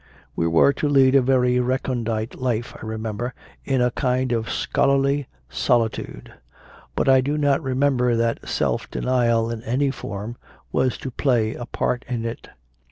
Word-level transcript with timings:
We 0.35 0.47
were 0.47 0.73
to 0.73 0.89
lead 0.89 1.13
a 1.13 1.21
very 1.21 1.59
recondite 1.59 2.33
life, 2.39 2.75
I 2.81 2.87
remember, 2.87 3.35
in 3.65 3.81
a 3.81 3.91
kind 3.91 4.31
of 4.31 4.49
scholarly 4.49 5.27
solitude; 5.47 6.33
but 6.95 7.07
I 7.07 7.21
do 7.21 7.37
not 7.37 7.61
remember 7.61 8.15
that 8.15 8.47
self 8.49 8.89
denial 8.89 9.51
in 9.51 9.61
any 9.61 9.91
form 9.91 10.37
was 10.71 10.97
to 10.97 11.11
play 11.11 11.53
a 11.53 11.67
part 11.67 12.03
in 12.07 12.25
it. 12.25 12.49